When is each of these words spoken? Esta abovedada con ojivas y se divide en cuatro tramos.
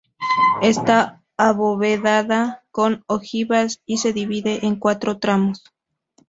Esta 0.63 1.21
abovedada 1.37 2.63
con 2.71 3.03
ojivas 3.05 3.83
y 3.85 3.97
se 3.97 4.13
divide 4.13 4.65
en 4.65 4.77
cuatro 4.77 5.19
tramos. 5.19 5.63